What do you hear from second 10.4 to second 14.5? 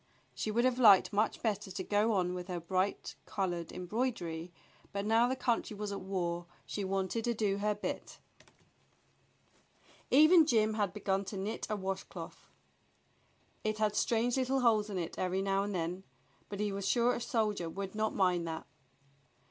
Jim had begun to knit a washcloth. It had strange